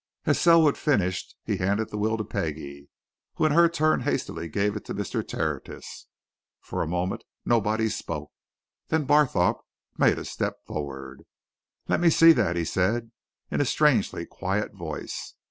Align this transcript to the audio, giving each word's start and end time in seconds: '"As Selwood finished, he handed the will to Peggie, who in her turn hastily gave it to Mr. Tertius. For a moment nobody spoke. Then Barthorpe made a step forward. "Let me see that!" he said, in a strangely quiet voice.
'"As 0.25 0.39
Selwood 0.41 0.79
finished, 0.79 1.35
he 1.43 1.57
handed 1.57 1.91
the 1.91 1.97
will 1.99 2.17
to 2.17 2.23
Peggie, 2.23 2.89
who 3.35 3.45
in 3.45 3.51
her 3.51 3.69
turn 3.69 3.99
hastily 3.99 4.47
gave 4.47 4.75
it 4.75 4.83
to 4.85 4.95
Mr. 4.95 5.21
Tertius. 5.21 6.07
For 6.59 6.81
a 6.81 6.87
moment 6.87 7.23
nobody 7.45 7.87
spoke. 7.87 8.31
Then 8.87 9.05
Barthorpe 9.05 9.63
made 9.99 10.17
a 10.17 10.25
step 10.25 10.55
forward. 10.65 11.21
"Let 11.87 11.99
me 11.99 12.09
see 12.09 12.31
that!" 12.31 12.55
he 12.55 12.65
said, 12.65 13.11
in 13.51 13.61
a 13.61 13.63
strangely 13.65 14.25
quiet 14.25 14.73
voice. 14.73 15.35